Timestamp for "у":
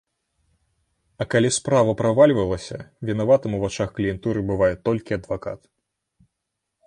3.57-3.61